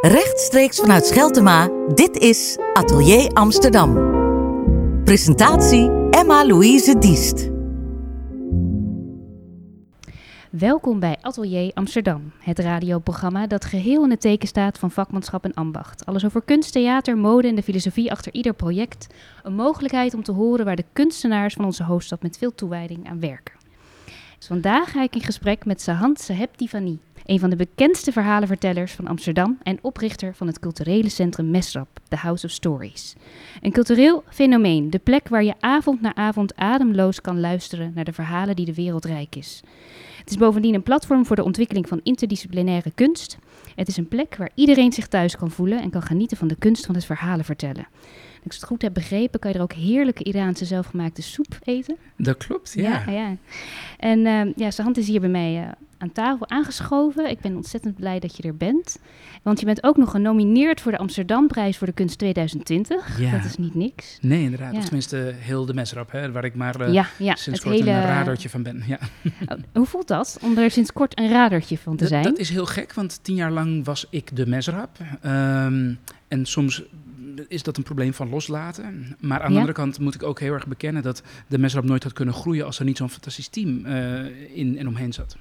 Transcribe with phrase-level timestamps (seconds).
[0.00, 3.94] Rechtstreeks vanuit Scheltema, dit is Atelier Amsterdam.
[5.04, 7.50] Presentatie Emma-Louise Diest.
[10.50, 15.54] Welkom bij Atelier Amsterdam, het radioprogramma dat geheel in het teken staat van vakmanschap en
[15.54, 16.06] ambacht.
[16.06, 19.06] Alles over kunst, theater, mode en de filosofie achter ieder project.
[19.42, 23.20] Een mogelijkheid om te horen waar de kunstenaars van onze hoofdstad met veel toewijding aan
[23.20, 23.54] werken.
[24.38, 26.98] Dus vandaag ga ik in gesprek met Sahant Saheb Divani,
[27.28, 32.16] een van de bekendste verhalenvertellers van Amsterdam en oprichter van het culturele centrum Mesrap, The
[32.16, 33.14] House of Stories.
[33.60, 38.12] Een cultureel fenomeen, de plek waar je avond na avond ademloos kan luisteren naar de
[38.12, 39.60] verhalen die de wereld rijk is.
[40.18, 43.38] Het is bovendien een platform voor de ontwikkeling van interdisciplinaire kunst.
[43.74, 46.56] Het is een plek waar iedereen zich thuis kan voelen en kan genieten van de
[46.58, 47.86] kunst van het verhalen vertellen.
[48.44, 51.96] Als ik het goed heb begrepen, kan je er ook heerlijke Iraanse zelfgemaakte soep eten.
[52.16, 53.02] Dat klopt, ja.
[53.06, 53.36] ja, ja.
[53.98, 57.30] En uh, ja, zijn hand is hier bij mij uh, aan tafel aangeschoven.
[57.30, 58.98] Ik ben ontzettend blij dat je er bent.
[59.42, 63.20] Want je bent ook nog genomineerd voor de Amsterdamprijs voor de kunst 2020.
[63.20, 63.30] Ja.
[63.30, 64.18] Dat is niet niks.
[64.20, 64.72] Nee, inderdaad.
[64.72, 64.78] Ja.
[64.78, 67.90] Of tenminste heel de mesrap, hè, waar ik maar uh, ja, ja, sinds kort hele...
[67.90, 68.82] een radertje van ben.
[68.86, 68.98] Ja.
[69.48, 72.22] Oh, hoe voelt dat, om er sinds kort een radertje van te zijn?
[72.22, 74.98] Dat, dat is heel gek, want tien jaar lang was ik de mesrap.
[75.24, 76.82] Um, en soms
[77.48, 79.16] is dat een probleem van loslaten.
[79.20, 82.02] Maar aan de andere kant moet ik ook heel erg bekennen dat de Mesrap nooit
[82.02, 85.36] had kunnen groeien als er niet zo'n fantastisch team uh, in en omheen zat.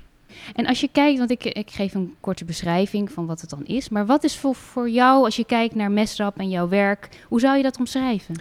[0.56, 3.66] En als je kijkt, want ik, ik geef een korte beschrijving van wat het dan
[3.66, 3.90] is.
[3.90, 7.40] Maar wat is voor, voor jou, als je kijkt naar Mesrap en jouw werk, hoe
[7.40, 8.36] zou je dat omschrijven?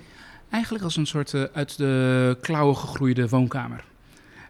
[0.50, 3.84] Eigenlijk als een soort uh, uit de klauwen gegroeide woonkamer.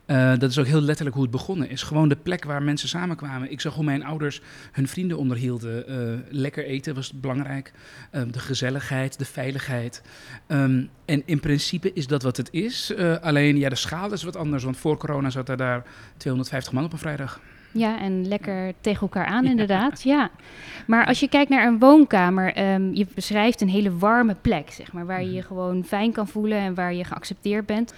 [0.07, 1.83] Uh, dat is ook heel letterlijk hoe het begonnen is.
[1.83, 3.51] Gewoon de plek waar mensen samenkwamen.
[3.51, 4.41] Ik zag hoe mijn ouders
[4.73, 5.91] hun vrienden onderhielden.
[5.91, 7.73] Uh, lekker eten was belangrijk.
[8.13, 10.03] Uh, de gezelligheid, de veiligheid.
[10.49, 12.95] Um, en in principe is dat wat het is.
[13.21, 14.65] alleen ja, de schaal is wat anders.
[14.65, 15.85] Want voor corona zat er daar
[16.17, 17.41] 250 man op een vrijdag.
[17.77, 20.03] Ja, en lekker tegen elkaar aan, inderdaad.
[20.03, 20.31] ja.
[20.87, 24.93] Maar als je kijkt naar een woonkamer, um, je beschrijft een hele warme plek, zeg
[24.93, 27.93] maar, waar je je gewoon fijn kan voelen en waar je geaccepteerd bent.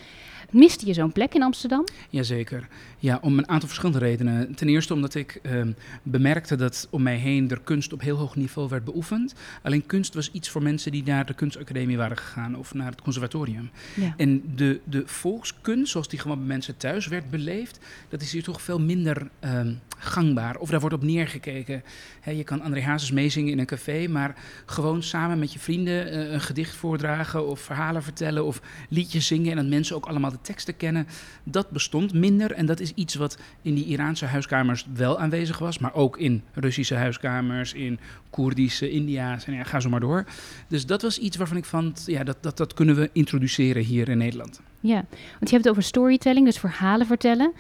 [0.50, 1.84] Miste je zo'n plek in Amsterdam?
[2.10, 2.68] Jazeker.
[2.98, 4.54] Ja, om een aantal verschillende redenen.
[4.54, 5.62] Ten eerste omdat ik uh,
[6.02, 9.34] bemerkte dat om mij heen er kunst op heel hoog niveau werd beoefend.
[9.62, 13.02] Alleen kunst was iets voor mensen die naar de kunstacademie waren gegaan of naar het
[13.02, 13.70] conservatorium.
[13.94, 14.14] Ja.
[14.16, 18.42] En de, de volkskunst, zoals die gewoon bij mensen thuis werd beleefd, dat is hier
[18.42, 19.28] toch veel minder
[19.68, 20.56] uh, gangbaar.
[20.56, 21.82] Of daar wordt op neergekeken.
[22.24, 24.34] Je kan André Hazes meezingen in een café, maar
[24.66, 29.50] gewoon samen met je vrienden uh, een gedicht voordragen of verhalen vertellen of liedjes zingen
[29.50, 31.06] en dat mensen ook allemaal de teksten kennen.
[31.44, 35.78] Dat bestond minder en dat is iets wat in die Iraanse huiskamers wel aanwezig was,
[35.78, 37.98] maar ook in Russische huiskamers, in
[38.30, 40.24] Koerdische, India's en ja, ga zo maar door.
[40.68, 44.08] Dus dat was iets waarvan ik vond, ja, dat, dat, dat kunnen we introduceren hier
[44.08, 44.60] in Nederland.
[44.80, 45.04] Ja,
[45.38, 47.52] want je hebt het over storytelling, dus verhalen vertellen.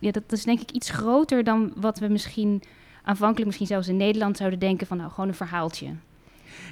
[0.00, 2.62] Ja, dat, is denk ik iets groter dan wat we misschien
[3.02, 5.94] aanvankelijk misschien zelfs in Nederland zouden denken van nou gewoon een verhaaltje.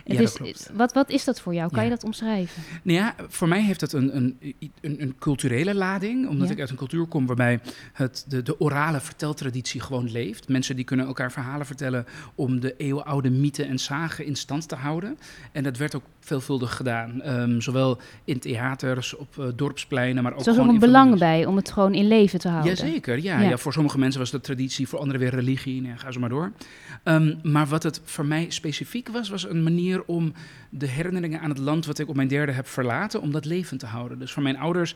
[0.04, 1.70] Ja, is, wat, wat is dat voor jou?
[1.72, 2.62] Kan je dat omschrijven?
[2.82, 4.36] Nou ja, voor mij heeft het een, een,
[4.80, 6.28] een, een culturele lading.
[6.28, 7.60] Omdat ik uit een cultuur kom waarbij
[7.92, 10.48] het, de, de orale verteltraditie gewoon leeft.
[10.48, 14.74] Mensen die kunnen elkaar verhalen vertellen om de eeuwenoude mythen en zagen in stand te
[14.74, 15.18] houden.
[15.52, 17.26] En dat werd ook veelvuldig gedaan.
[17.26, 21.46] Um, zowel in theaters, op uh, dorpspleinen, maar ook Zo gewoon in een belang bij
[21.46, 22.74] om het gewoon in leven te houden.
[22.74, 23.48] Jazeker, ja, ja.
[23.48, 23.56] ja.
[23.56, 25.82] Voor sommige mensen was dat traditie, voor anderen weer religie.
[25.82, 26.52] Nou, ga zo maar door.
[27.04, 30.32] Um, maar wat het voor mij specifiek was, was een manier om
[30.70, 33.80] de herinneringen aan het land wat ik op mijn derde heb verlaten, om dat levend
[33.80, 34.18] te houden.
[34.18, 34.94] Dus voor mijn ouders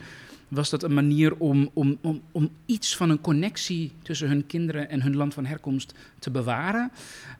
[0.48, 4.88] was dat een manier om, om, om, om iets van een connectie tussen hun kinderen
[4.88, 6.90] en hun land van herkomst te bewaren.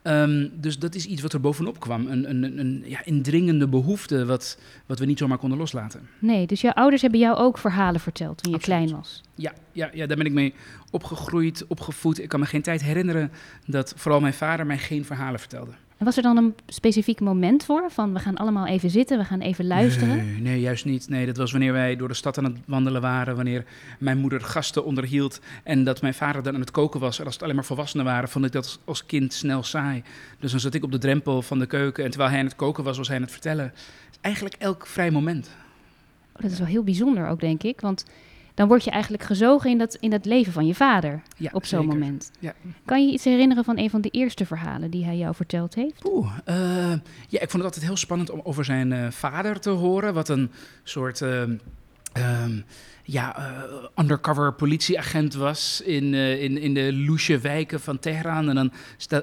[0.03, 2.07] Um, dus dat is iets wat er bovenop kwam.
[2.07, 6.09] Een, een, een ja, indringende behoefte wat, wat we niet zomaar konden loslaten.
[6.19, 8.81] Nee, dus jouw ouders hebben jou ook verhalen verteld toen je Absoluut.
[8.81, 9.23] klein was?
[9.35, 10.55] Ja, ja, ja, daar ben ik mee
[10.91, 12.23] opgegroeid, opgevoed.
[12.23, 13.31] Ik kan me geen tijd herinneren
[13.67, 15.73] dat vooral mijn vader mij geen verhalen vertelde.
[16.03, 17.91] En was er dan een specifiek moment voor?
[17.91, 20.17] Van we gaan allemaal even zitten, we gaan even luisteren?
[20.17, 21.09] Nee, nee, juist niet.
[21.09, 23.37] Nee, dat was wanneer wij door de stad aan het wandelen waren.
[23.37, 23.65] Wanneer
[23.99, 25.41] mijn moeder gasten onderhield.
[25.63, 27.19] En dat mijn vader dan aan het koken was.
[27.19, 30.03] En als het alleen maar volwassenen waren, vond ik dat als kind snel saai.
[30.41, 32.05] Dus dan zat ik op de drempel van de keuken.
[32.05, 33.73] En terwijl hij aan het koken was, was hij aan het vertellen.
[34.21, 35.51] Eigenlijk elk vrij moment.
[36.37, 37.81] Oh, dat is wel heel bijzonder ook, denk ik.
[37.81, 38.05] Want
[38.55, 41.65] dan word je eigenlijk gezogen in dat, in dat leven van je vader ja, op
[41.65, 42.31] zo'n moment.
[42.39, 42.55] Ja.
[42.85, 46.05] Kan je iets herinneren van een van de eerste verhalen die hij jou verteld heeft?
[46.05, 46.55] Oeh, uh,
[47.29, 50.15] ja, ik vond het altijd heel spannend om over zijn uh, vader te horen.
[50.15, 50.51] Wat een
[50.83, 51.21] soort...
[51.21, 51.43] Uh,
[52.19, 52.65] um,
[53.05, 58.49] ja, uh, undercover politieagent was in, uh, in, in de loesje wijken van Teheran.
[58.49, 58.73] En dan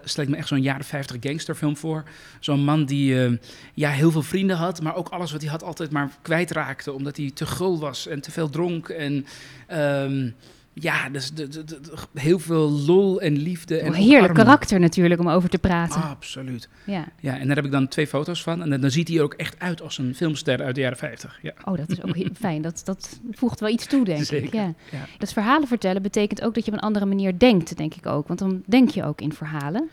[0.04, 2.04] stel, ik me echt zo'n jaren 50 gangsterfilm voor.
[2.40, 3.38] Zo'n man die uh,
[3.74, 6.92] ja, heel veel vrienden had, maar ook alles wat hij had altijd maar kwijtraakte.
[6.92, 8.90] Omdat hij te gul was en te veel dronk.
[8.90, 9.26] En
[9.72, 10.36] um,
[10.80, 13.78] ja, dus de, de, de- de- heel veel lol en liefde.
[13.80, 14.44] En Een heerlijk omarmen.
[14.44, 16.02] karakter natuurlijk om over te praten.
[16.02, 16.70] Absoluut.
[16.86, 17.06] Ja.
[17.20, 18.62] Ja, en daar heb ik dan twee foto's van.
[18.64, 20.98] En dan, dan ziet hij er ook echt uit als een filmster uit de jaren
[20.98, 21.40] 50.
[21.42, 21.54] Ja.
[21.64, 22.62] Oh, dat is ook heel fijn.
[22.62, 24.54] Dat, dat voegt wel iets toe, denk ik.
[24.54, 24.74] Ja.
[24.92, 25.06] ja.
[25.18, 28.28] Dat verhalen vertellen betekent ook dat je op een andere manier denkt, denk ik ook.
[28.28, 29.90] Want dan denk je ook in verhalen.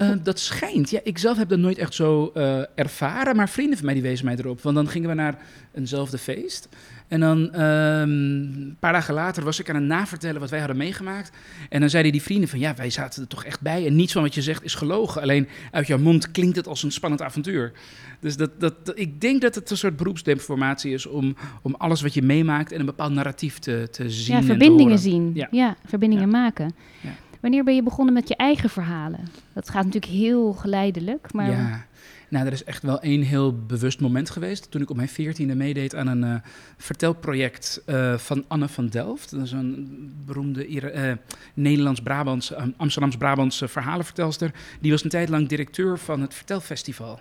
[0.00, 0.90] Eh, dat schijnt.
[0.90, 4.02] Ja, ik zelf heb dat nooit echt zo eh, ervaren, maar vrienden van mij die
[4.02, 4.60] wezen mij erop.
[4.62, 5.38] Want dan gingen we naar
[5.74, 6.68] eenzelfde feest.
[7.08, 10.76] En dan ehm, een paar dagen later was ik aan het navertellen wat wij hadden
[10.76, 11.30] meegemaakt.
[11.68, 13.86] En dan zeiden die vrienden van ja, wij zaten er toch echt bij.
[13.86, 15.22] En niets van wat je zegt is gelogen.
[15.22, 17.72] Alleen uit jouw mond klinkt het als een spannend avontuur.
[18.20, 22.14] Dus dat, dat, ik denk dat het een soort beroepsdeformatie is om, om alles wat
[22.14, 24.32] je meemaakt en een bepaald narratief te, te zien.
[24.34, 25.30] ja, en te verbindingen zien.
[25.34, 25.48] Ja.
[25.50, 26.30] Ja, verbindingen Ja.
[26.30, 26.74] maken.
[27.00, 27.10] Ja.
[27.40, 29.20] Wanneer ben je begonnen met je eigen verhalen?
[29.52, 31.86] Dat gaat natuurlijk heel geleidelijk, maar Ja,
[32.30, 34.70] nou, er is echt wel één heel bewust moment geweest.
[34.70, 36.34] Toen ik op mijn veertiende meedeed aan een eh,
[36.76, 39.30] vertelproject eh, van Anne van Delft.
[39.30, 41.12] Dat is een beroemde eh,
[41.54, 44.50] Nederlands-Brabantse, Amsterdams-Brabantse verhalenvertelster.
[44.80, 47.20] Die was een tijd lang directeur van het Vertelfestival.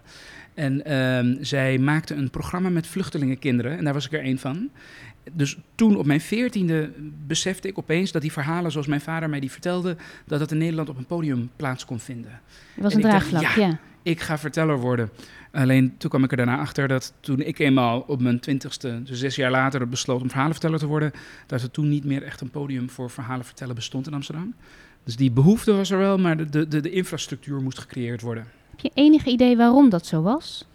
[0.54, 3.78] En ehm, zij maakte een programma met vluchtelingenkinderen.
[3.78, 4.70] En daar was ik er één van.
[5.34, 6.92] Dus toen op mijn veertiende
[7.28, 9.96] besefte ik opeens dat die verhalen zoals mijn vader mij die vertelde,
[10.26, 12.40] dat dat in Nederland op een podium plaats kon vinden
[12.74, 13.56] het was En een ik dacht, draagvlak.
[13.56, 13.68] ja.
[13.68, 13.80] ja.
[14.04, 15.10] ik ga verteller worden.
[15.52, 19.20] Alleen toen kwam ik er daarna achter dat toen ik eenmaal op mijn twintigste, dus
[19.20, 21.12] zes jaar later, besloot om verhalenverteller te worden,
[21.48, 24.54] dat er toen niet meer echt een podium voor verhalen vertellen bestond in Amsterdam.
[25.04, 28.46] Dus die behoefte was er wel, maar de, de, de infrastructuur moest gecreëerd worden.
[28.82, 30.66] Heb je enig idee waarom dat zo was?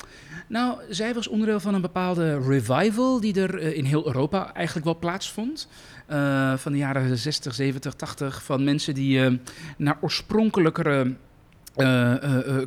[0.47, 4.87] Nou, zij was onderdeel van een bepaalde revival die er eh, in heel Europa eigenlijk
[4.87, 5.69] wel plaatsvond.
[6.07, 8.43] Eh, van de jaren 60, 70, 80.
[8.43, 9.33] Van mensen die eh,
[9.77, 11.15] naar oorspronkelijkere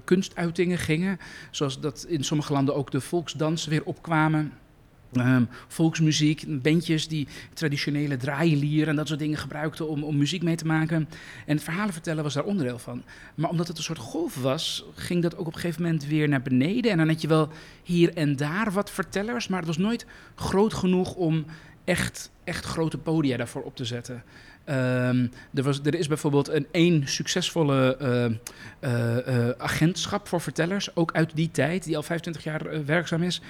[0.03, 1.19] kunstuitingen gingen.
[1.51, 4.53] Zoals dat in sommige landen ook de volksdansen weer opkwamen.
[5.13, 10.55] Ehm, volksmuziek, bandjes die traditionele draailieren en dat soort dingen gebruikten om, om muziek mee
[10.55, 11.07] te maken.
[11.45, 13.03] En het verhalen vertellen was daar onderdeel van.
[13.35, 16.27] Maar omdat het een soort golf was, ging dat ook op een gegeven moment weer
[16.27, 16.91] naar beneden.
[16.91, 17.49] En dan had je wel
[17.83, 20.05] hier en daar wat vertellers, maar het was nooit
[20.35, 21.45] groot genoeg om
[21.83, 24.23] echt, echt grote podia daarvoor op te zetten.
[24.63, 28.25] Ehm, er, was, er is bijvoorbeeld een één succesvolle eh,
[28.79, 33.23] eh, eh, agentschap voor vertellers, ook uit die tijd, die al 25 jaar eh, werkzaam
[33.23, 33.41] is.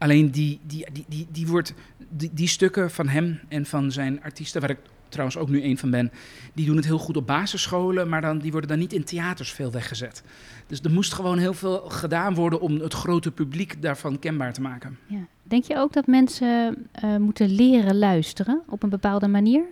[0.00, 1.74] Alleen die, die, die, die, die, wordt,
[2.08, 5.78] die, die stukken van hem en van zijn artiesten, waar ik trouwens ook nu een
[5.78, 6.10] van ben,
[6.52, 9.52] die doen het heel goed op basisscholen, maar dan, die worden dan niet in theaters
[9.52, 10.22] veel weggezet.
[10.66, 14.60] Dus er moest gewoon heel veel gedaan worden om het grote publiek daarvan kenbaar te
[14.60, 14.98] maken.
[15.06, 15.26] Ja.
[15.42, 19.64] Denk je ook dat mensen eh, moeten leren luisteren op een bepaalde manier?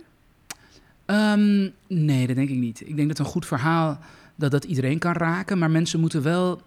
[1.05, 2.81] Ehm, nee, dat denk ik niet.
[2.87, 3.99] Ik denk dat een goed verhaal
[4.35, 6.61] dat dat iedereen kan raken, maar mensen moeten wel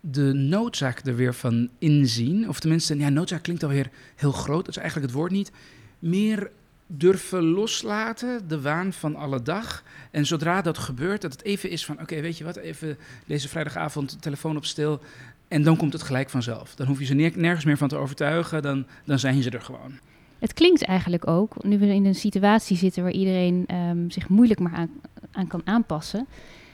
[0.00, 2.48] de noodzaak er weer van inzien.
[2.48, 5.52] Of tenminste, ja, noodzaak klinkt alweer heel groot, dat is eigenlijk het woord niet.
[5.98, 6.50] Meer
[6.86, 9.82] durven loslaten, de waan van alle dag.
[10.10, 12.96] En zodra dat gebeurt, dat het even is van, oké, weet je wat, even
[13.26, 15.00] deze vrijdagavond telefoon op stil.
[15.48, 16.74] En dan komt het gelijk vanzelf.
[16.74, 19.98] Dan hoef je ze nergens meer van te overtuigen, dan, dan zijn ze er gewoon.
[20.38, 24.60] Het klinkt eigenlijk ook, nu we in een situatie zitten waar iedereen ehm, zich moeilijk
[24.60, 24.88] maar
[25.32, 26.26] aan kan aanpassen.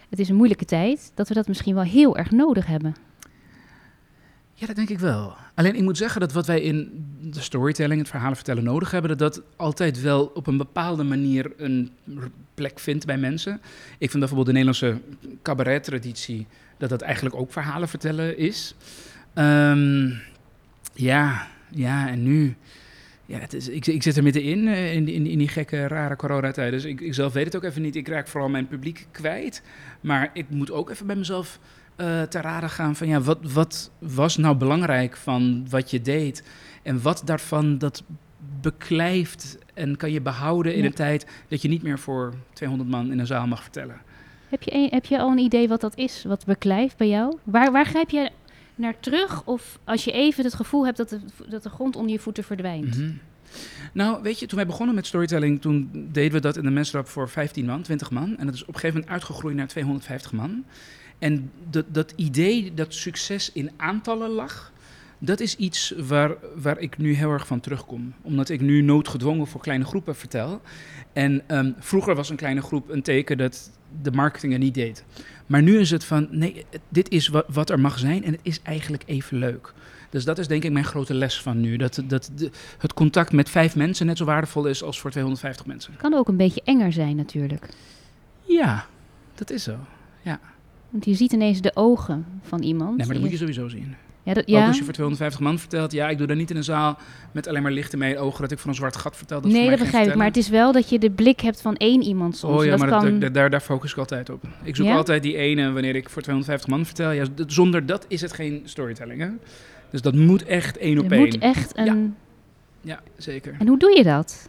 [0.09, 2.95] Het is een moeilijke tijd, dat we dat misschien wel heel erg nodig hebben.
[4.57, 5.37] Ja, dat denk ik wel.
[5.55, 9.19] Alleen ik moet zeggen dat wat wij in de storytelling, het verhalen vertellen, nodig hebben,
[9.19, 11.91] dat dat altijd wel op een bepaalde manier een
[12.55, 13.61] plek vindt bij mensen.
[13.99, 15.01] Ik vind bijvoorbeeld de Nederlandse
[15.43, 16.47] cabaret-traditie,
[16.79, 18.75] dat dat eigenlijk ook verhalen vertellen is.
[19.35, 20.11] Ehm,
[20.95, 22.57] ja, ja, en nu.
[23.27, 26.17] Ja, het is, ik, ik zit er middenin, eh, in, in, in die gekke, rare
[26.17, 26.73] coronatijd.
[26.73, 27.97] Dus ik, ik zelf weet het ook even niet.
[27.97, 29.63] Ik raak vooral mijn publiek kwijt.
[30.01, 31.59] Maar ik moet ook even bij mezelf
[31.97, 36.43] eh te raden gaan van ja, wat, wat was nou belangrijk van wat je deed?
[36.83, 38.03] En wat daarvan dat
[38.61, 40.87] beklijft en kan je behouden in Ja.
[40.87, 43.97] een tijd dat je niet meer voor 200 man in een zaal mag vertellen?
[44.49, 47.37] Heb je, een- heb je al een idee wat dat is, wat beklijft bij jou?
[47.45, 48.31] Waar, waar grijp je
[48.75, 49.45] naar terug?
[49.45, 52.45] Of als je even het gevoel hebt dat de, dat de grond onder je voeten
[52.45, 52.99] verdwijnt?
[52.99, 53.11] Mhm.
[53.93, 57.09] Nou, weet je, toen wij begonnen met storytelling, toen deden we dat in de menstrap
[57.09, 58.37] voor 15 man, 20 man.
[58.39, 60.65] En dat is op een gegeven moment uitgegroeid naar 250 man.
[61.25, 64.73] En dat, dat idee dat succes in aantallen lag,
[65.19, 68.15] dat is iets waar, waar ik nu heel erg van terugkom.
[68.23, 70.61] Omdat ik nu noodgedwongen voor kleine groepen vertel.
[71.13, 73.71] En ehm, vroeger was een kleine groep een teken dat
[74.03, 75.05] de marketing er niet deed.
[75.47, 78.41] Maar nu is het van, nee, dit is wat, wat er mag zijn en het
[78.43, 79.73] is eigenlijk even leuk.
[80.11, 81.77] Dus dat is denk ik mijn grote les van nu.
[81.77, 85.67] Dat, dat de, het contact met vijf mensen net zo waardevol is als voor 250
[85.67, 85.93] mensen.
[85.93, 87.69] Het kan ook een beetje enger zijn natuurlijk.
[88.43, 88.87] Ja,
[89.35, 89.77] dat is zo.
[90.95, 92.97] Want je ziet ineens de ogen van iemand.
[92.97, 93.95] Nee, maar dat moet je sowieso zien.
[94.23, 94.67] Ja, dat, Ook ja.
[94.67, 96.99] als je voor 250 man vertelt, ja, ik doe dat niet in een zaal
[97.33, 99.41] met alleen maar licht in mijn ogen dat ik van een zwart gat vertel.
[99.41, 100.15] Dat nee, dat begrijp ik.
[100.15, 102.59] Maar het is wel dat je de blik hebt van één iemand soms.
[102.59, 103.21] Oh ja, dat maar kan...
[103.21, 104.43] dat- daar, daar, focus ik altijd op.
[104.63, 104.97] Ik zoek Ja?
[104.97, 107.11] altijd die ene wanneer ik voor 250 man vertel.
[107.11, 109.29] Ja, zonder dat is het geen storytelling, hè?
[109.91, 111.21] Dus dat moet echt één op één.
[111.21, 112.15] moet echt een...
[112.81, 113.57] Ja, zeker.
[113.59, 114.49] En hoe doe je dat?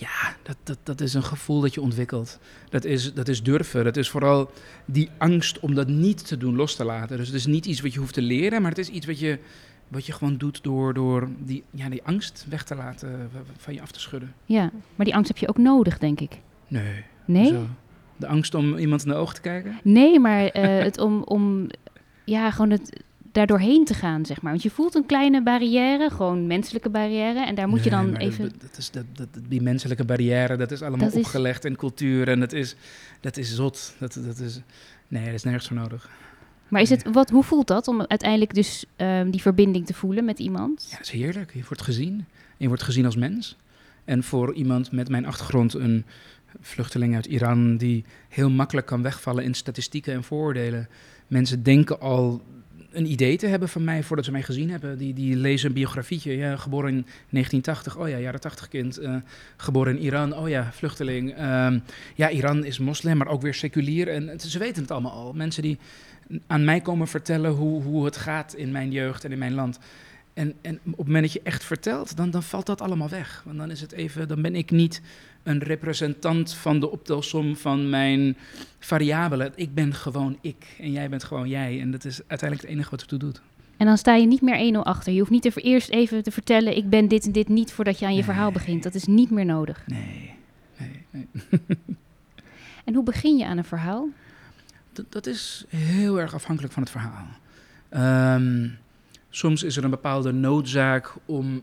[0.00, 2.38] Ja, dat, dat, dat is een gevoel dat je ontwikkelt.
[2.68, 3.84] Dat is, dat is durven.
[3.84, 4.50] Dat is vooral
[4.84, 7.16] die angst om dat niet te doen los te laten.
[7.16, 9.18] Dus het is niet iets wat je hoeft te leren, maar het is iets wat
[9.18, 9.38] je,
[9.88, 13.74] wat je gewoon doet door, door die, ja, die angst weg te laten, eh, van
[13.74, 14.34] je af te schudden.
[14.44, 16.40] Ja, maar die angst heb je ook nodig, denk ik.
[16.68, 17.04] Nee.
[17.24, 17.46] Nee?
[17.46, 17.66] Zo.
[18.16, 19.80] De angst om iemand in de ogen te kijken?
[19.82, 21.66] Nee, maar eh, het om, om
[22.24, 24.50] ja, gewoon het daardoorheen te gaan, zeg maar.
[24.52, 27.46] Want je voelt een kleine barrière, gewoon menselijke barrière.
[27.46, 28.52] En daar moet je dan even...
[28.58, 32.28] Dat, is, dat, dat, die menselijke barrière, dat is allemaal Dat is- opgelegd in cultuur
[32.28, 32.76] en dat is,
[33.20, 33.94] dat is zot.
[33.98, 34.60] Dat, dat is,
[35.08, 36.10] nee, dat is nergens voor nodig.
[36.68, 40.24] Maar is het, wat, hoe voelt dat om uiteindelijk dus ehm, die verbinding te voelen
[40.24, 40.86] met iemand?
[40.90, 41.52] Ja, dat is heerlijk.
[41.54, 42.12] Je wordt gezien.
[42.14, 43.56] En je wordt gezien als mens.
[44.04, 46.04] En voor iemand met mijn achtergrond, een
[46.60, 50.88] vluchteling uit Iran, die heel makkelijk kan wegvallen in statistieken en vooroordelen.
[51.26, 52.42] Mensen denken al
[52.92, 54.98] een idee te hebben van mij voordat ze mij gezien hebben.
[54.98, 56.36] Die, die lezen een biografietje.
[56.36, 57.96] Ja, geboren in 1980.
[57.96, 58.98] Oh ja, jaren 80 kind.
[58.98, 59.16] Eh,
[59.56, 60.36] geboren in Iran.
[60.36, 61.34] Oh ja, vluchteling.
[61.34, 61.78] Ehm,
[62.14, 64.08] ja, Iran is moslim, maar ook weer seculier.
[64.08, 65.32] En ze weten het allemaal al.
[65.32, 65.78] Mensen die
[66.46, 69.78] aan mij komen vertellen hoe, hoe het gaat in mijn jeugd en in mijn land.
[70.34, 73.42] En, en op het moment dat je echt vertelt, dan, dan valt dat allemaal weg.
[73.44, 75.00] Want dan is het even, dan ben ik niet
[75.42, 78.36] een representant van de optelsom van mijn
[78.78, 79.52] variabelen.
[79.54, 81.80] Ik ben gewoon ik en jij bent gewoon jij.
[81.80, 83.40] En dat is uiteindelijk het enige wat ertoe doet.
[83.76, 85.12] En dan sta je niet meer 1-0 achter.
[85.12, 88.04] Je hoeft niet eerst even te vertellen, ik ben dit en dit niet, voordat je
[88.04, 88.24] aan je Nee.
[88.24, 88.82] verhaal begint.
[88.82, 89.82] Dat is niet meer nodig.
[89.86, 90.34] Nee,
[90.78, 91.26] nee, nee.
[92.84, 94.08] En hoe begin je aan een verhaal?
[94.92, 97.26] Dat, dat is heel erg afhankelijk van het verhaal.
[97.88, 98.68] Ehm,
[99.30, 101.62] soms is er een bepaalde noodzaak om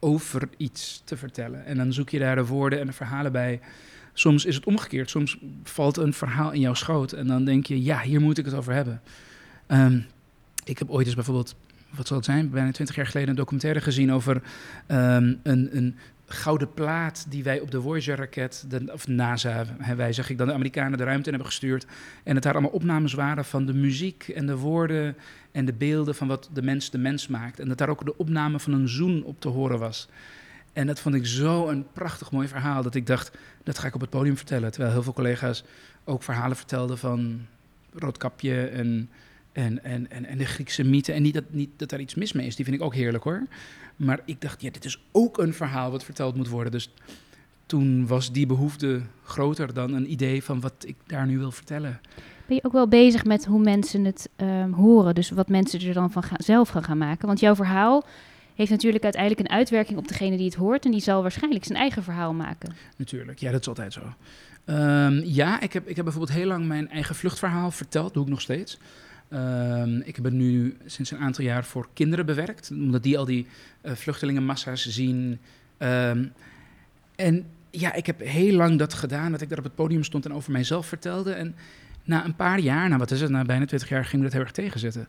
[0.00, 1.64] over iets te vertellen.
[1.64, 3.60] En dan zoek je daar de woorden en de verhalen bij.
[4.12, 5.10] Soms is het omgekeerd.
[5.10, 8.44] Soms valt een verhaal in jouw schoot en dan denk je, ja, hier moet ik
[8.44, 9.00] het over hebben.
[9.66, 10.00] Ehm,
[10.64, 11.54] ik heb ooit eens bijvoorbeeld,
[11.90, 14.42] wat zal het zijn, bijna twintig jaar geleden een documentaire gezien over
[14.86, 15.96] ehm, een, een
[16.32, 20.52] gouden plaat die wij op de Voyager-raket, of NASA, hè, wij zeg ik dan, de
[20.52, 21.86] Amerikanen de ruimte in hebben gestuurd.
[22.24, 25.16] En het daar allemaal opnames waren van de muziek en de woorden
[25.52, 27.60] en de beelden van wat de mens de mens maakt.
[27.60, 30.08] En dat daar ook de opname van een zoen op te horen was.
[30.72, 33.94] En dat vond ik zo een prachtig mooi verhaal dat ik dacht, dat ga ik
[33.94, 34.70] op het podium vertellen.
[34.70, 35.64] Terwijl heel veel collega's
[36.04, 37.46] ook verhalen vertelden van
[37.94, 39.08] Roodkapje en,
[39.52, 41.12] en, en, en, en de Griekse mythe.
[41.12, 43.24] En niet dat, niet dat daar iets mis mee is, die vind ik ook heerlijk
[43.24, 43.46] hoor.
[43.96, 46.72] Maar ik dacht, ja, dit is ook een verhaal wat verteld moet worden.
[46.72, 46.90] Dus
[47.66, 52.00] toen was die behoefte groter dan een idee van wat ik daar nu wil vertellen.
[52.50, 55.14] Ben je ook wel bezig met hoe mensen het ehm, horen?
[55.14, 57.26] Dus wat mensen er dan van gaan, zelf gaan, gaan maken?
[57.26, 58.04] Want jouw verhaal
[58.54, 60.84] heeft natuurlijk uiteindelijk een uitwerking op degene die het hoort.
[60.84, 62.74] En die zal waarschijnlijk zijn eigen verhaal maken.
[62.96, 64.00] Natuurlijk, ja, dat is altijd zo.
[64.64, 68.30] Ehm, ja, ik heb, ik heb bijvoorbeeld heel lang mijn eigen vluchtverhaal verteld, doe ik
[68.30, 68.78] nog steeds.
[69.28, 73.24] Ehm, ik heb het nu sinds een aantal jaar voor kinderen bewerkt, omdat die al
[73.24, 73.46] die
[73.80, 75.38] eh, vluchtelingenmassa's zien.
[77.16, 80.24] En ja, ik heb heel lang dat gedaan, dat ik daar op het podium stond
[80.24, 81.32] en over mijzelf vertelde.
[81.32, 81.54] En
[82.04, 84.32] na een paar jaar, nou wat is het, na bijna twintig jaar, ging me dat
[84.32, 85.06] heel erg tegenzitten.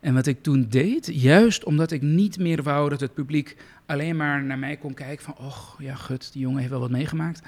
[0.00, 4.16] En wat ik toen deed, juist omdat ik niet meer wou dat het publiek alleen
[4.16, 7.42] maar naar mij kon kijken van, och, ja, gut, die jongen heeft wel wat meegemaakt.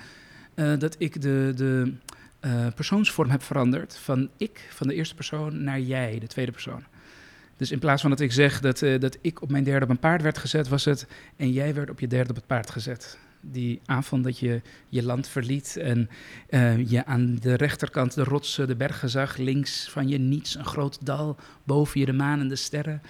[0.55, 1.93] eh, dat ik de, de
[2.41, 6.85] eh, persoonsvorm heb veranderd van ik, van de eerste persoon, naar jij, de tweede persoon.
[7.57, 9.91] Dus in plaats van dat ik zeg dat, eh, dat ik op mijn derde op
[9.91, 12.71] een paard werd gezet, was het en jij werd op je derde op het paard
[12.71, 13.19] gezet.
[13.53, 16.09] Die avond dat je je land verliet en
[16.49, 20.65] eh, je aan de rechterkant de rotsen, de bergen zag, links van je niets, een
[20.65, 23.03] groot dal, boven je de maan en de sterren.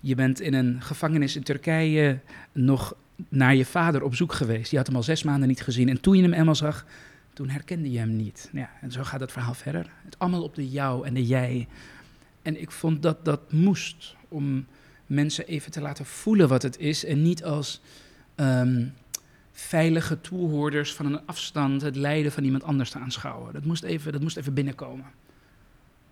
[0.00, 2.20] Je bent in een gevangenis in Turkije
[2.52, 2.96] nog
[3.28, 4.70] naar je vader op zoek geweest.
[4.70, 5.88] Je had hem al zes maanden niet gezien.
[5.88, 6.86] En toen je hem eenmaal zag,
[7.32, 8.50] toen herkende je hem niet.
[8.52, 9.90] Ja, en zo gaat het verhaal verder.
[10.04, 11.68] Het allemaal op de jou en de jij.
[12.42, 14.66] En ik vond dat dat moest om
[15.06, 17.04] mensen even te laten voelen wat het is.
[17.04, 17.80] En niet als
[18.34, 18.86] ehm,
[19.56, 23.52] veilige toehoorders van een afstand het lijden van iemand anders te aanschouwen.
[23.52, 25.06] Dat moest even, dat moest even binnenkomen.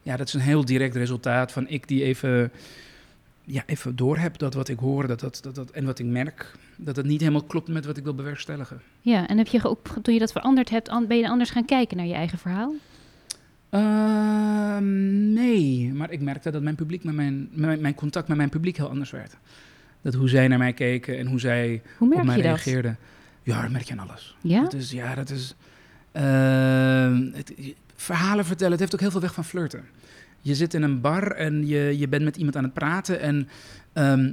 [0.02, 2.52] Ja, dat is een heel direct resultaat van ik die even
[3.44, 6.52] ja, even doorheb dat wat ik hoor dat, dat, dat, dat, en wat ik merk,
[6.76, 8.80] dat het niet helemaal klopt met wat ik wil bewerkstelligen.
[9.00, 11.96] Ja, en heb je ook, toen je dat veranderd hebt, ben je anders gaan kijken
[11.96, 12.74] naar je eigen verhaal?
[13.70, 18.48] Ehm, nee, maar ik merkte dat mijn publiek met mijn, mijn, mijn contact met mijn
[18.48, 19.36] publiek heel anders werd.
[20.00, 22.98] Dat hoe zij naar mij keken en hoe zij Hoe op mij reageerden.
[23.42, 24.36] Ja, dat merk je aan alles.
[24.40, 24.62] Ja?
[24.62, 25.54] Dat is, ja, dat is.
[26.12, 27.54] ehm, het,
[27.96, 29.84] verhalen vertellen, het heeft ook heel veel weg van flirten.
[30.40, 33.48] je zit in een bar en je, je bent met iemand aan het praten en
[33.92, 34.32] ehm,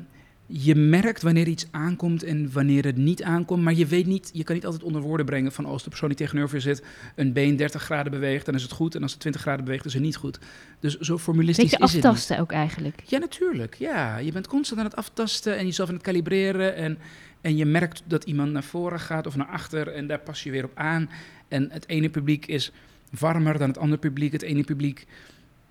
[0.51, 4.43] je merkt wanneer iets aankomt en wanneer het niet aankomt, maar je weet niet, je
[4.43, 6.83] kan niet altijd onder woorden brengen van als de persoon die tegenover je zit
[7.15, 9.85] een been 30 graden beweegt, dan is het goed en als het 20 graden beweegt,
[9.85, 10.39] is het niet goed.
[10.79, 13.01] Dus zo formulistisch Beetje is het aftasten ook eigenlijk.
[13.05, 13.75] Ja, natuurlijk.
[13.75, 16.75] Ja, je bent constant aan het aftasten en jezelf aan het kalibreren.
[16.75, 16.97] En,
[17.41, 20.51] en je merkt dat iemand naar voren gaat of naar achter en daar pas je
[20.51, 21.09] weer op aan.
[21.47, 22.71] En het ene publiek is
[23.19, 24.31] warmer dan het andere publiek.
[24.31, 25.07] Het ene publiek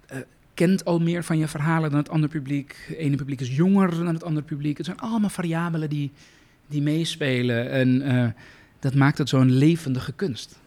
[0.06, 0.18] eh,
[0.54, 2.76] kent al meer van je verhalen dan het andere publiek.
[2.86, 4.76] Het ene publiek is jonger dan het andere publiek.
[4.76, 6.10] Het zijn allemaal variabelen die,
[6.66, 7.70] die meespelen.
[7.70, 8.28] En eh,
[8.78, 10.58] dat maakt het zo'n levendige kunst.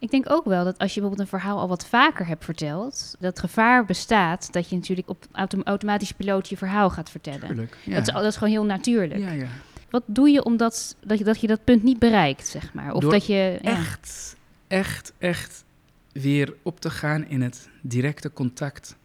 [0.00, 3.16] Ik denk ook wel dat als je bijvoorbeeld een verhaal al wat vaker hebt verteld,
[3.18, 7.46] dat gevaar bestaat dat je natuurlijk op autom automatisch piloot je verhaal gaat vertellen.
[7.46, 7.76] Tuurlijk.
[7.84, 7.94] Ja.
[7.94, 9.20] Dat, is, dat is gewoon heel natuurlijk.
[9.20, 9.48] ja, ja.
[9.90, 12.92] Wat doe je omdat dat je, dat je dat punt niet bereikt, zeg maar?
[12.92, 13.78] Of Door dat je ja.
[13.78, 15.64] echt, echt, echt
[16.12, 18.96] weer op te gaan in het directe contact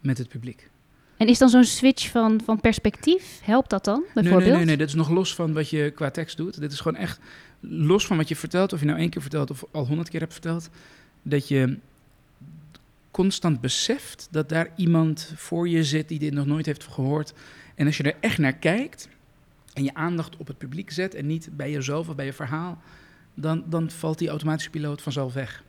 [0.00, 0.70] met het publiek.
[1.16, 4.44] En is dan zo'n switch van, van perspectief, helpt dat dan Nee, bijvoorbeeld?
[4.44, 6.60] nee, nee, nee, dit is nog los van wat je qua tekst doet.
[6.60, 7.20] Dit is gewoon echt
[7.60, 10.20] los van wat je vertelt, of je nou één keer vertelt of al honderd keer
[10.20, 10.68] hebt verteld.
[11.22, 11.78] Dat je
[13.10, 17.32] constant beseft dat daar iemand voor je zit die dit nog nooit heeft gehoord.
[17.74, 19.08] En als je er echt naar kijkt
[19.78, 22.78] en je aandacht op het publiek zet en niet bij jezelf of bij je verhaal,
[23.34, 25.62] dan, dan valt die automatische piloot vanzelf weg.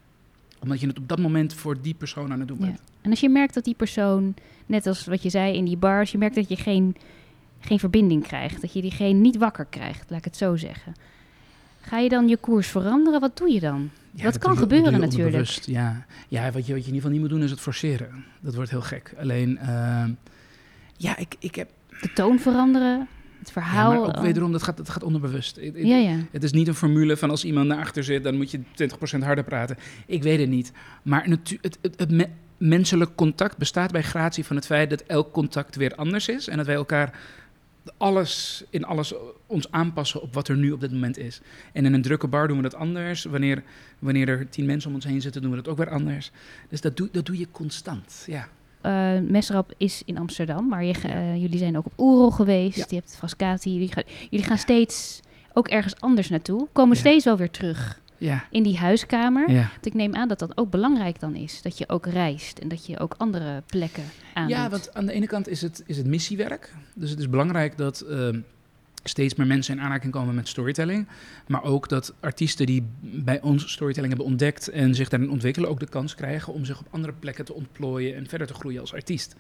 [0.60, 2.66] Omdat je het op dat moment voor die persoon aan het doen Ja.
[2.66, 2.80] bent.
[3.02, 4.34] En als je merkt dat die persoon,
[4.66, 6.96] net als wat je zei in die bars, je merkt dat je geen,
[7.60, 10.94] geen verbinding krijgt, dat je diegene niet wakker krijgt, laat ik het zo zeggen.
[11.82, 13.20] Ga je dan je koers veranderen?
[13.20, 13.90] Wat doe je dan?
[14.12, 15.48] Ja, Dat kan je- gebeuren natuurlijk.
[15.66, 18.26] Ja, ja wat, je, wat je in ieder geval niet moet doen is het forceren.
[18.40, 19.14] Dat wordt heel gek.
[19.20, 20.12] Alleen, ehm,
[20.98, 21.70] ja, ik, ik heb...
[22.02, 23.08] De toon veranderen?
[23.40, 23.90] Het Ja, verhaal?
[23.92, 25.60] maar ook eh, wederom, dat gaat, dat gaat onderbewust.
[25.74, 26.16] Ja, ja.
[26.32, 28.60] Het is niet een formule van als iemand naar achter zit, dan moet je
[29.18, 29.78] 20% harder praten.
[30.06, 30.72] Ik weet het niet.
[31.04, 35.32] Maar het, het, het me- menselijk contact bestaat bij gratie van het feit dat elk
[35.32, 36.48] contact weer anders is.
[36.48, 37.20] En dat wij elkaar
[37.98, 39.14] alles in alles
[39.46, 41.42] ons aanpassen op wat er nu op dit moment is.
[41.74, 43.24] En in een drukke bar doen we dat anders.
[43.24, 43.64] Wanneer,
[44.00, 46.32] wanneer er tien mensen om ons heen zitten, doen we dat ook weer anders.
[46.70, 48.24] Dus dat doe, dat doe je constant.
[48.28, 48.48] Ja.
[48.82, 52.78] Eh Mesrap is in Amsterdam, maar je, eh, jullie zijn ook op Oerol geweest.
[52.78, 52.86] Ja.
[52.90, 53.72] Je hebt Frascati.
[53.74, 55.20] Jullie, gaan- jullie gaan steeds
[55.54, 56.68] ook ergens anders naartoe.
[56.74, 57.00] Komen Ja.
[57.00, 58.44] steeds wel weer terug Ja.
[58.52, 59.46] in die huiskamer.
[59.48, 61.62] Want ik neem aan dat dat ook belangrijk dan is.
[61.62, 64.56] Dat je ook reist en dat je ook andere plekken aandoet.
[64.56, 66.74] Ja, want aan de ene kant is het, is het missiewerk.
[66.96, 68.40] Dus het is belangrijk dat ehm,
[69.04, 71.08] steeds meer mensen in aanraking komen met storytelling.
[71.48, 75.80] Maar ook dat artiesten die bij ons storytelling hebben ontdekt en zich daarin ontwikkelen, ook
[75.80, 78.94] de kans krijgen om zich op andere plekken te ontplooien en verder te groeien als
[78.94, 79.36] artiest.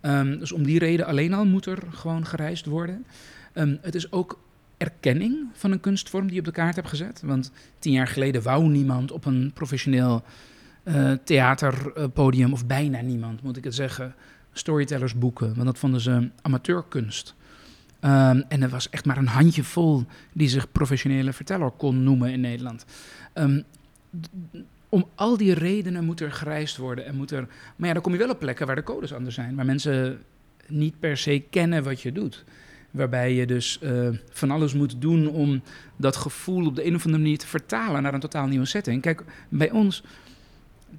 [0.00, 3.06] Ehm, dus om die reden alleen al moet er gewoon gereisd worden.
[3.52, 4.38] Ehm, het is ook
[4.76, 7.22] erkenning van een kunstvorm die je op de kaart hebt gezet.
[7.24, 10.24] Want tien jaar geleden wou niemand op een professioneel
[10.82, 14.14] eh, theaterpodium, of bijna niemand, moet ik het zeggen,
[14.52, 15.54] storytellers boeken.
[15.54, 17.34] Want dat vonden ze amateurkunst.
[18.06, 22.40] Ehm, en er was echt maar een handjevol die zich professionele verteller kon noemen in
[22.40, 22.84] Nederland.
[23.32, 23.60] Ehm,
[24.88, 27.06] om al die redenen moet er gereisd worden.
[27.06, 29.34] En moet er, maar ja, dan kom je wel op plekken waar de codes anders
[29.34, 29.56] zijn.
[29.56, 30.18] Waar mensen
[30.66, 32.44] niet per se kennen wat je doet.
[32.90, 35.62] Waarbij je dus eh, van alles moet doen om
[35.96, 39.02] dat gevoel op de een of andere manier te vertalen naar een totaal nieuwe setting.
[39.02, 40.02] Kijk, bij ons,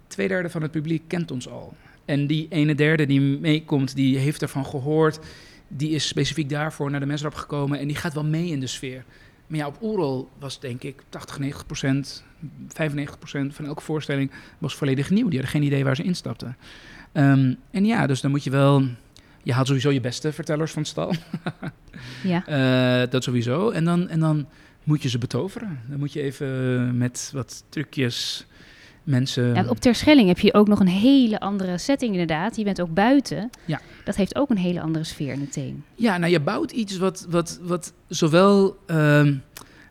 [0.07, 1.75] twee derde van het publiek kent ons al.
[2.05, 5.19] En die ene derde die meekomt, die heeft ervan gehoord.
[5.67, 8.67] Die is specifiek daarvoor naar de mesrap gekomen en die gaat wel mee in de
[8.67, 9.03] sfeer.
[9.47, 12.23] Maar ja, op Oerol was denk ik 80, 90 procent,
[12.67, 15.27] 95 procent van elke voorstelling was volledig nieuw.
[15.27, 16.57] Die hadden geen idee waar ze instapten.
[17.11, 18.83] Ehm, en ja, dus dan moet je wel...
[19.43, 21.13] Je haalt sowieso je beste vertellers van stal.
[22.23, 22.45] Ja.
[22.47, 23.69] Eh, dat sowieso.
[23.69, 24.47] En dan, en dan
[24.83, 25.79] moet je ze betoveren.
[25.87, 28.45] Dan moet je even met wat trucjes
[29.07, 29.53] mensen...
[29.53, 32.55] Ja, op Terschelling heb je ook nog een hele andere setting inderdaad.
[32.55, 33.49] Je bent ook buiten.
[33.65, 33.81] Ja.
[34.03, 35.83] Dat heeft ook een hele andere sfeer meteen.
[35.95, 39.33] Ja, nou je bouwt iets wat, wat, wat zowel ehm,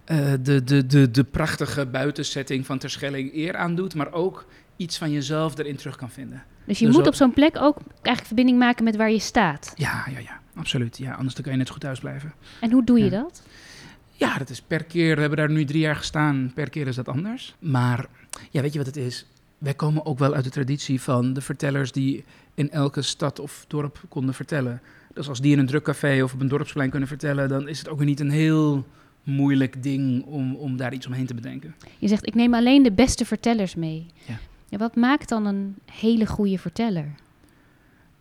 [0.05, 5.11] eh, de, de, de, de prachtige buitensetting van Terschelling eer aandoet, maar ook iets van
[5.11, 6.42] jezelf erin terug kan vinden.
[6.64, 9.18] Dus je Dus moet ook- op zo'n plek ook eigenlijk verbinding maken met waar je
[9.18, 9.72] staat.
[9.74, 10.98] Ja, ja, ja, absoluut.
[10.98, 12.33] Ja, anders dan kan je net zo goed thuis blijven.
[12.61, 13.11] En hoe doe je Ja.
[13.11, 13.42] dat?
[14.18, 16.96] Ja, dat is per keer, we hebben daar nu drie jaar gestaan, per keer is
[16.96, 17.55] dat anders.
[17.59, 18.07] Maar
[18.51, 19.27] ja, weet je wat het is?
[19.59, 23.64] Wij komen ook wel uit de traditie van de vertellers die in elke stad of
[23.68, 24.81] dorp konden vertellen.
[25.14, 27.79] Dus als die in een druk café of op een dorpsplein kunnen vertellen, dan is
[27.79, 28.87] het ook weer niet een heel
[29.22, 31.75] moeilijk ding om, om daar iets omheen te bedenken.
[31.99, 34.07] Je zegt, ik neem alleen de beste vertellers mee.
[34.27, 34.38] Ja.
[34.68, 37.14] Ja, wat maakt dan een hele goede verteller?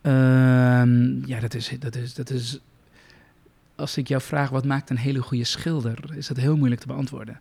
[0.02, 2.60] Ehm, ja, dat is, dat, is, dat is.
[3.76, 6.88] Als ik jou vraag wat maakt een hele goede schilder, is dat heel moeilijk te
[6.88, 7.40] beantwoorden.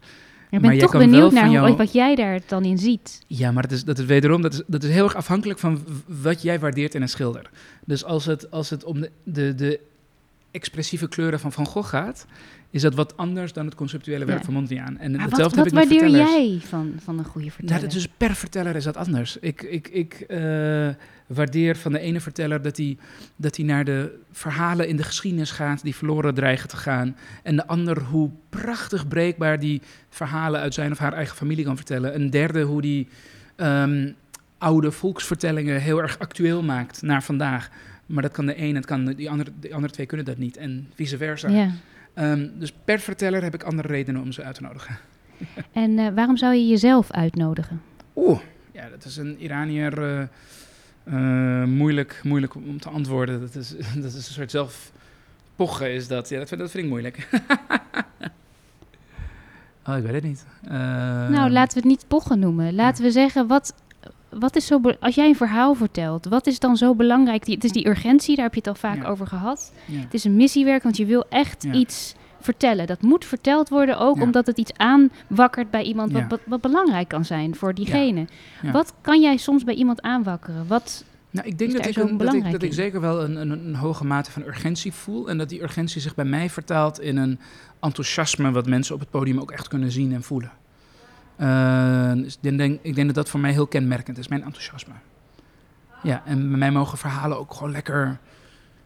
[0.55, 3.21] Ik Maar ben jij toch benieuwd naar jou- wat jij daar dan in ziet.
[3.27, 5.85] Ja, maar dat is, dat is wederom, dat is, dat is heel erg afhankelijk van
[6.23, 7.51] wat jij waardeert in een schilder.
[7.85, 9.81] Dus als het, als het om de, de, de
[10.55, 12.27] expressieve kleuren van Van Gogh gaat,
[12.71, 14.45] is dat wat anders dan het conceptuele werk Ja.
[14.45, 14.99] van Mondriaan.
[14.99, 17.57] En Maar wat, hetzelfde wat heb ik met waardeer jij van, van een goede Nou,
[17.59, 17.83] verteller?
[17.83, 19.37] dat is per verteller is dat anders.
[19.41, 20.89] Ik, ik, ik eh,
[21.27, 22.97] waardeer van de ene verteller dat hij,
[23.37, 27.17] dat hij naar de verhalen in de geschiedenis gaat die verloren dreigen te gaan.
[27.43, 31.77] En de ander hoe prachtig breekbaar die verhalen uit zijn of haar eigen familie kan
[31.77, 32.15] vertellen.
[32.15, 33.09] Een derde hoe die
[33.57, 34.11] ehm,
[34.59, 37.71] oude volksvertellingen heel erg actueel maakt naar vandaag.
[38.07, 40.39] Maar dat kan de een, het kan de, die andere, de andere twee kunnen dat
[40.39, 40.57] niet.
[40.57, 41.49] En vice versa.
[41.49, 41.71] Ja.
[42.15, 44.97] Ehm, dus per verteller heb ik andere redenen om ze uit te nodigen.
[45.73, 47.83] En eh, waarom zou je jezelf uitnodigen?
[48.17, 48.41] Oeh,
[48.73, 50.23] ja, dat is een Iranier eh,
[51.05, 53.41] eh, moeilijk, moeilijk om te antwoorden.
[53.41, 56.29] Dat is, dat is een soort zelfpochen is dat.
[56.29, 57.29] Ja, dat, vind- dat vind ik moeilijk.
[59.87, 60.47] oh, ik weet het niet.
[60.65, 60.71] Eh,
[61.29, 62.75] nou, laten we het niet pochen noemen.
[62.75, 63.75] Laten we zeggen, wat,
[64.39, 67.45] wat is zo als jij een verhaal vertelt, wat is dan zo belangrijk?
[67.45, 69.09] Die, het is die urgentie, daar heb je het al vaak Ja.
[69.09, 69.73] over gehad.
[69.87, 70.01] ja.
[70.01, 72.87] Het is een missiewerk, want je wil echt iets vertellen.
[72.87, 77.09] Dat moet verteld worden, ook omdat het iets aanwakkert bij iemand wat, wat, wat belangrijk
[77.09, 78.27] kan zijn voor diegene.
[78.73, 80.67] Wat kan jij soms bij iemand aanwakkeren?
[80.67, 83.37] Wat, Nou, ik denk is dat ik, een, dat, ik, dat ik zeker wel een,
[83.37, 85.29] een, een hoge mate van urgentie voel.
[85.29, 87.39] En dat die urgentie zich bij mij vertaalt in een
[87.81, 90.51] enthousiasme wat mensen op het podium ook echt kunnen zien en voelen.
[91.37, 94.95] Eh, dus ik, denk, ik denk dat dat voor mij heel kenmerkend is, mijn enthousiasme.
[96.03, 98.19] Ja, en bij mij mogen verhalen ook gewoon lekker.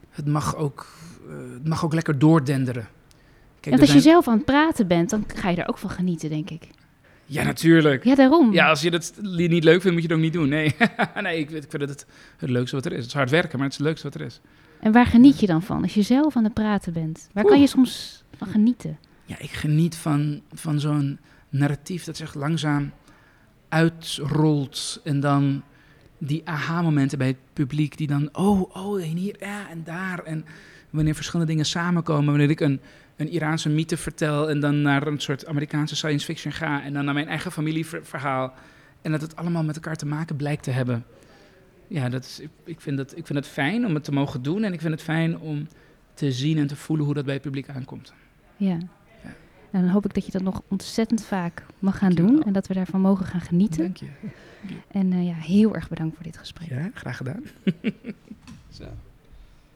[0.09, 0.87] Het mag ook,
[1.27, 2.87] eh, het mag ook lekker doordenderen.
[3.59, 5.89] Kijk, want als je zelf aan het praten bent, dan ga je er ook van
[5.89, 6.67] genieten, denk ik.
[7.25, 8.03] Ja, natuurlijk.
[8.03, 8.53] Ja, daarom.
[8.53, 10.49] Ja, als je dat niet leuk vindt, moet je het ook niet doen.
[10.49, 10.75] Nee,
[11.21, 12.05] nee ik, ik vind het
[12.37, 12.97] het leukste wat er is.
[12.97, 14.41] Het is hard werken, maar het is het leukste wat er is.
[14.79, 17.29] En waar geniet je dan van als je zelf aan het praten bent?
[17.33, 18.97] Waar kan je soms van genieten?
[19.25, 22.91] Ja, ik geniet van, van zo'n narratief dat zich langzaam
[23.69, 25.01] uitrolt.
[25.03, 25.63] En dan
[26.17, 30.23] die aha-momenten bij het publiek die dan, oh, oh, hier, ja, en daar.
[30.23, 30.45] En
[30.89, 32.25] wanneer verschillende dingen samenkomen.
[32.25, 32.81] Wanneer ik een,
[33.15, 36.83] een Iraanse mythe vertel en dan naar een soort Amerikaanse science fiction ga.
[36.83, 38.53] En dan naar mijn eigen familieverhaal.
[39.01, 41.05] En dat het allemaal met elkaar te maken blijkt te hebben.
[41.87, 44.41] Ja, dat is, ik, ik, vind dat, ik vind het fijn om het te mogen
[44.41, 44.63] doen.
[44.63, 45.67] En ik vind het fijn om
[46.13, 48.13] te zien en te voelen hoe dat bij het publiek aankomt.
[48.57, 48.77] Ja.
[49.71, 52.43] En dan hoop ik dat je dat nog ontzettend vaak mag gaan doen.
[52.43, 53.83] En dat we daarvan mogen gaan genieten.
[53.83, 54.07] Dank je.
[54.87, 56.69] En eh, ja, heel erg bedankt voor dit gesprek.
[56.69, 57.43] Ja, graag gedaan.
[58.69, 58.85] Zo.